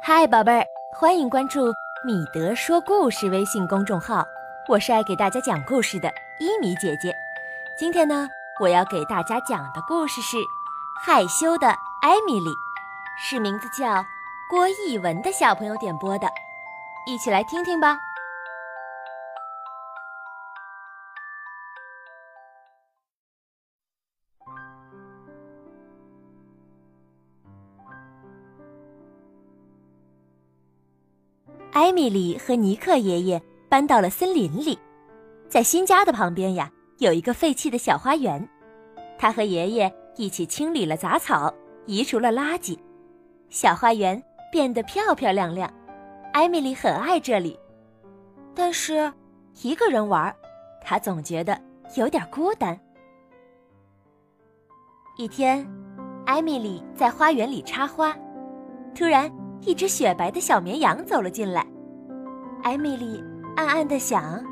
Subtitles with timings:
[0.00, 1.66] 嗨，宝贝儿，欢迎关注
[2.04, 4.26] 米德说故事微信公众号，
[4.68, 7.14] 我是爱给大家讲故事的伊米姐姐。
[7.78, 8.28] 今天呢，
[8.60, 10.36] 我要给大家讲的故事是
[11.04, 11.68] 《害羞的
[12.02, 12.50] 艾米丽》，
[13.18, 14.04] 是名字叫
[14.50, 16.28] 郭艺文的小朋友点播的，
[17.06, 17.98] 一起来听听吧。
[31.84, 34.78] 艾米丽和尼克爷爷搬到了森林里，
[35.50, 38.48] 在新家的旁边呀，有一个废弃的小花园。
[39.18, 41.52] 他和爷爷一起清理了杂草，
[41.84, 42.78] 移除了垃圾，
[43.50, 44.20] 小花园
[44.50, 45.70] 变得漂漂亮亮。
[46.32, 47.60] 艾米丽很爱这里，
[48.54, 49.12] 但是
[49.60, 50.34] 一个人玩，
[50.80, 51.60] 她总觉得
[51.98, 52.80] 有点孤单。
[55.18, 55.70] 一天，
[56.24, 58.16] 艾米丽在花园里插花，
[58.94, 59.30] 突然。
[59.66, 61.66] 一只雪白的小绵羊走了进来，
[62.64, 63.22] 艾米丽
[63.56, 64.42] 暗暗的想：“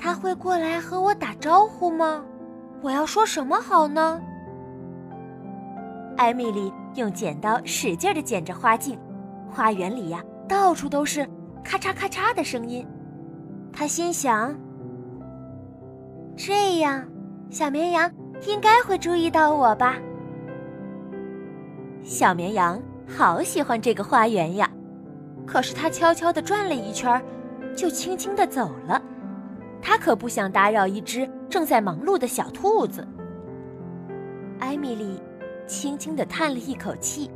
[0.00, 2.24] 他会过来和我打招呼吗？
[2.80, 4.18] 我要说什么好呢？”
[6.16, 8.98] 艾米丽用剪刀使劲的剪着花茎，
[9.50, 11.28] 花园里呀，到处都是
[11.62, 12.88] 咔嚓咔嚓的声音。
[13.70, 14.56] 她心想
[16.34, 17.06] ：“这样，
[17.50, 18.10] 小绵羊
[18.46, 19.96] 应该会注意到我吧？”
[22.02, 22.80] 小绵羊。
[23.08, 24.68] 好喜欢这个花园呀，
[25.46, 27.22] 可是他悄悄地转了一圈，
[27.76, 29.00] 就轻轻地走了。
[29.80, 33.06] 他可不想打扰一只正在忙碌的小兔子。
[34.58, 35.20] 艾米丽
[35.66, 37.30] 轻轻地叹了一口气。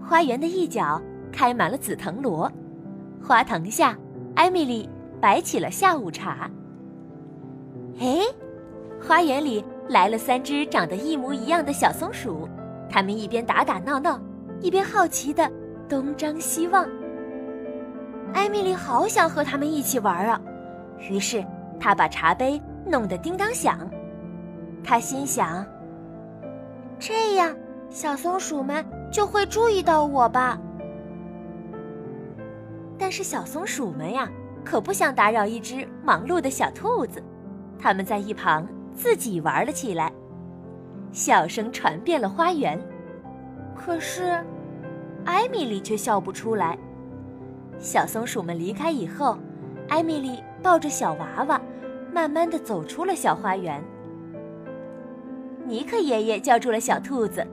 [0.00, 2.50] 花园的一角开满了紫藤萝，
[3.20, 3.98] 花藤下，
[4.36, 4.88] 艾米丽
[5.20, 6.48] 摆起了下午茶。
[7.98, 8.20] 哎，
[9.02, 12.48] 花园里来了三只长得一模一样的小松鼠。
[12.88, 14.20] 它们一边打打闹闹，
[14.60, 15.50] 一边好奇的
[15.88, 16.86] 东张西望。
[18.34, 20.40] 艾米丽好想和他们一起玩啊，
[21.10, 21.44] 于是
[21.80, 23.88] 她把茶杯弄得叮当响。
[24.84, 25.64] 她心想：
[26.98, 27.56] 这样
[27.88, 30.58] 小松鼠们就会注意到我吧。
[32.98, 34.28] 但是小松鼠们呀，
[34.64, 37.22] 可不想打扰一只忙碌的小兔子，
[37.78, 40.12] 他们在一旁自己玩了起来。
[41.12, 42.78] 笑声传遍了花园，
[43.74, 44.44] 可是，
[45.26, 46.78] 艾米丽却笑不出来。
[47.78, 49.36] 小松鼠们离开以后，
[49.88, 51.60] 艾米丽抱着小娃娃，
[52.10, 53.82] 慢慢的走出了小花园。
[55.66, 57.44] 尼克爷爷叫住了小兔子：“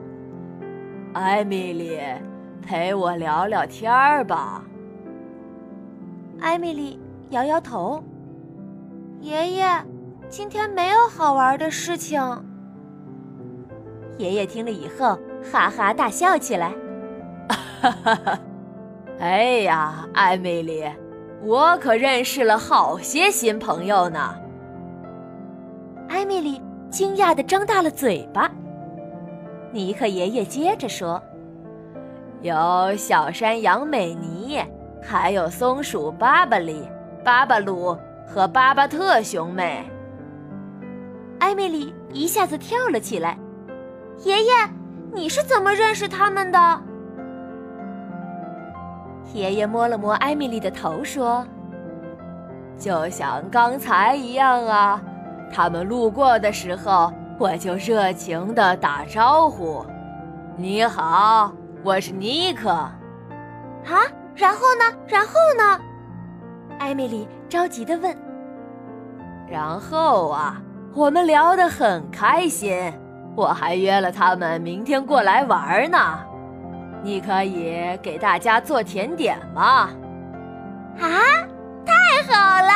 [1.14, 2.00] 艾米丽，
[2.62, 4.64] 陪我聊聊天儿吧。”
[6.40, 7.00] 艾米丽
[7.32, 8.04] 摇摇头
[9.20, 9.66] ：“爷爷，
[10.30, 12.22] 今天没有好玩的事情。”
[14.20, 15.18] 爷爷听了以后，
[15.52, 16.72] 哈哈大笑起来。
[17.50, 18.40] 哈哈哈！
[19.20, 20.84] 哎呀，艾米丽，
[21.42, 24.36] 我可认识了好些新朋友呢。
[26.10, 28.50] 艾米丽惊讶的张大了嘴巴。
[29.72, 31.22] 尼克爷爷接着说
[32.42, 34.62] ：“有小山羊美尼，
[35.02, 36.88] 还有松鼠巴巴里、
[37.24, 39.84] 巴巴鲁和巴巴特兄妹。”
[41.40, 43.38] 艾米丽一下子跳了起来。
[44.24, 44.52] 爷爷，
[45.12, 46.82] 你是怎么认识他们的？
[49.34, 51.46] 爷爷摸了摸艾米丽的头，说
[52.78, 55.02] ：“就像刚才一样啊，
[55.52, 59.84] 他们路过的时候，我就热情的打招呼
[60.56, 61.52] ：‘你好，
[61.84, 62.70] 我是尼克。’
[63.90, 64.06] 啊，
[64.36, 64.98] 然后呢？
[65.08, 65.80] 然后呢？”
[66.78, 68.16] 艾米丽着急的问。
[69.50, 70.62] “然后啊，
[70.94, 72.94] 我们聊得很开心。”
[73.36, 75.98] 我还约了他们明天过来玩呢，
[77.04, 79.90] 你可以给大家做甜点吗？
[81.00, 81.10] 啊，
[81.86, 82.72] 太好了！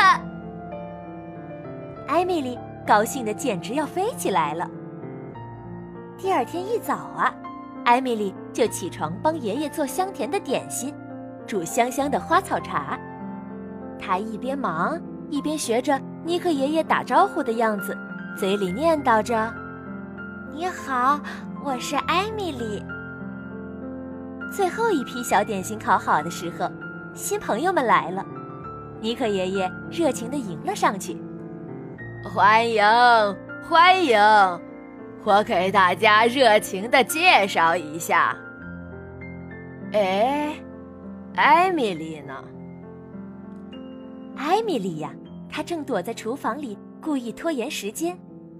[0.00, 0.20] 哈
[2.06, 4.68] 艾米丽高兴的简直要飞起来了。
[6.18, 7.34] 第二天一早啊，
[7.84, 10.94] 艾米丽就起床帮爷爷做香甜的点心，
[11.46, 12.98] 煮香香的花草茶。
[13.98, 17.96] 她一边忙一边学着尼克爷爷打招呼的样子。
[18.36, 19.50] 嘴里念叨着
[20.52, 21.20] ：“你好，
[21.64, 22.82] 我是艾米丽。”
[24.54, 26.70] 最后一批小点心烤好的时候，
[27.14, 28.22] 新朋友们来了，
[29.00, 31.16] 尼克爷爷热情地迎了上去
[32.22, 32.84] ：“欢迎，
[33.66, 34.18] 欢迎！
[35.24, 38.36] 我给大家热情地介绍一下。
[39.94, 40.54] 哎，
[41.34, 42.44] 艾米丽呢？
[44.36, 45.10] 艾米丽呀，
[45.48, 48.18] 她正躲在厨房里。”故意拖延时间，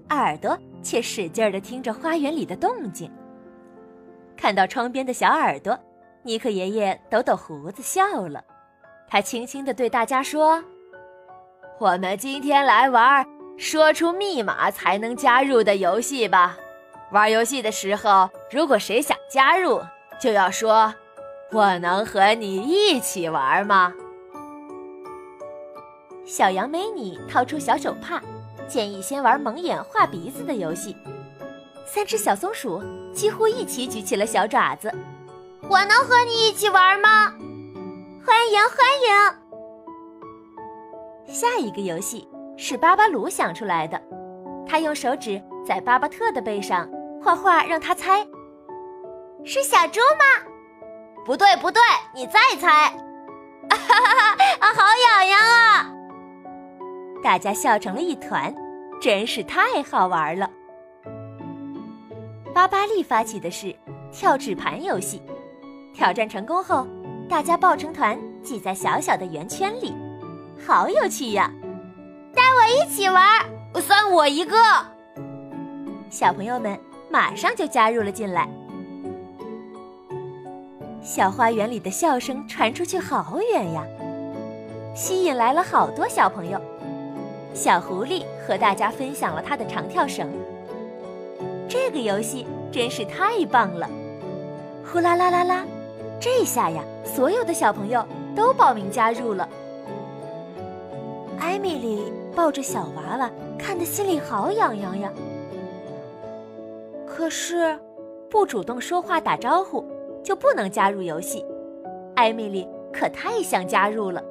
[0.09, 3.11] 耳朵却使劲儿地听着花园里的动静。
[4.37, 5.77] 看到窗边的小耳朵，
[6.21, 8.43] 尼克爷爷抖抖胡子笑了。
[9.07, 10.63] 他轻轻地对大家说
[11.79, 13.25] ：“我们今天来玩
[13.57, 16.57] 说出密码才能加入的游戏吧。
[17.11, 19.81] 玩游戏的时候，如果谁想加入，
[20.19, 20.93] 就要说
[21.51, 23.91] ‘我能和你一起玩吗？’”
[26.25, 28.21] 小羊美女掏出小手帕，
[28.67, 30.95] 建议先玩蒙眼画鼻子的游戏。
[31.85, 32.83] 三只小松鼠
[33.13, 34.91] 几乎一起举起了小爪子。
[35.69, 37.33] 我能和你一起玩吗？
[38.25, 38.77] 欢迎欢
[41.27, 41.33] 迎！
[41.33, 42.27] 下一个游戏
[42.57, 44.01] 是巴巴鲁想出来的，
[44.67, 46.89] 他用手指在巴巴特的背上
[47.23, 48.25] 画画，让他猜。
[49.43, 50.51] 是小猪吗？
[51.23, 51.81] 不对不对，
[52.13, 52.93] 你再猜！
[57.25, 58.53] 大家笑成了一团，
[59.01, 60.47] 真是太好玩了。
[62.53, 63.75] 巴巴利发起的是
[64.11, 65.23] 跳纸盘游戏，
[65.91, 66.85] 挑战成功后，
[67.27, 69.91] 大家抱成团挤在小小的圆圈里，
[70.67, 71.51] 好有趣呀！
[72.31, 73.23] 带我一起玩，
[73.81, 74.55] 算我一个。
[76.11, 76.79] 小朋友们
[77.09, 78.47] 马上就加入了进来。
[81.01, 83.83] 小花园里的笑声传出去好远呀，
[84.93, 86.61] 吸引来了好多小朋友。
[87.55, 90.29] 小狐狸和大家分享了他的长跳绳。
[91.67, 93.89] 这个游戏真是太棒了！
[94.85, 95.65] 呼啦啦啦啦，
[96.19, 98.05] 这下呀，所有的小朋友
[98.35, 99.47] 都报名加入了。
[101.39, 105.11] 艾米丽抱着小娃娃，看得心里好痒痒呀。
[107.07, 107.79] 可是，
[108.29, 109.83] 不主动说话打招呼，
[110.21, 111.45] 就不能加入游戏。
[112.15, 114.21] 艾米丽可太想加入了。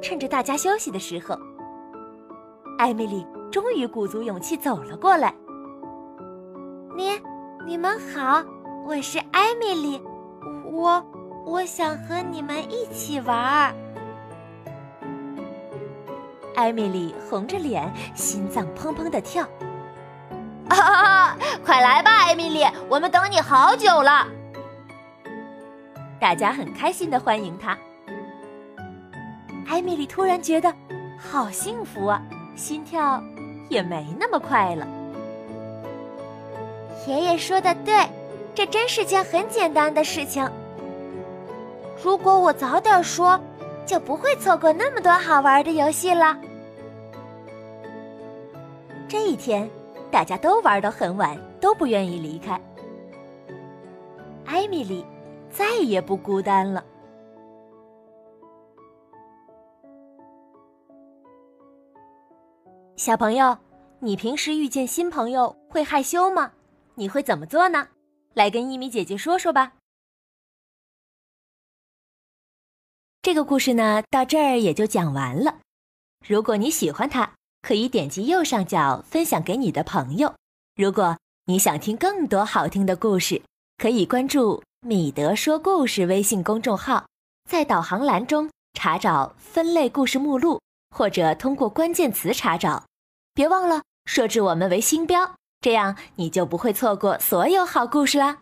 [0.00, 1.36] 趁着大家休息的时候，
[2.78, 5.34] 艾米丽终于鼓足勇气走了过来。
[6.96, 7.20] 你、
[7.66, 8.42] 你们好，
[8.86, 10.00] 我是艾米丽，
[10.70, 11.04] 我
[11.44, 13.74] 我想和你们一起玩。
[16.54, 19.44] 艾米丽红着脸，心脏砰砰的跳。
[20.70, 24.26] 哈哈， 快来吧，艾米丽，我们等你好久了。
[26.20, 27.78] 大家很开心的欢迎她。
[29.68, 30.74] 艾米丽突然觉得
[31.18, 32.22] 好幸福啊，
[32.56, 33.22] 心跳
[33.68, 34.86] 也没那么快了。
[37.06, 38.08] 爷爷说的对，
[38.54, 40.50] 这真是件很简单的事情。
[42.02, 43.38] 如果我早点说，
[43.84, 46.36] 就不会错过那么多好玩的游戏了。
[49.06, 49.68] 这一天，
[50.10, 52.58] 大家都玩到很晚，都不愿意离开。
[54.46, 55.04] 艾米丽
[55.50, 56.82] 再也不孤单了。
[62.98, 63.56] 小朋友，
[64.00, 66.50] 你平时遇见新朋友会害羞吗？
[66.96, 67.86] 你会怎么做呢？
[68.34, 69.74] 来跟一米姐姐说说吧。
[73.22, 75.60] 这个故事呢，到这儿也就讲完了。
[76.26, 80.34] 如果你喜欢它，可以点击右上角分享给你的朋友。
[80.74, 83.40] 如果你想听更多好听的故事，
[83.76, 87.06] 可以关注“米德说故事”微信公众号，
[87.48, 92.84] 在导航栏中查找分类故事目录，或者通过关键词查找。
[93.34, 98.38] 别忘了设置我们为星标，这样你就不会错过所有好故事啦。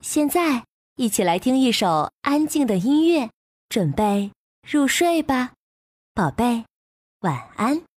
[0.00, 0.64] 现在，
[0.96, 3.30] 一起来听一首安静的音乐，
[3.68, 4.32] 准备
[4.66, 5.52] 入睡吧，
[6.14, 6.64] 宝贝，
[7.20, 7.89] 晚安。